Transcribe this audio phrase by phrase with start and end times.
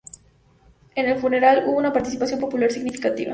[0.95, 3.29] En el funeral, hubo una participación popular significativa.